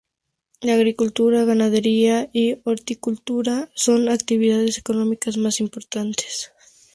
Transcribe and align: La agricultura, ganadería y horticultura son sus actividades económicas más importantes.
La 0.61 0.73
agricultura, 0.73 1.45
ganadería 1.45 2.27
y 2.33 2.57
horticultura 2.63 3.69
son 3.75 4.05
sus 4.05 4.09
actividades 4.09 4.79
económicas 4.79 5.37
más 5.37 5.59
importantes. 5.59 6.51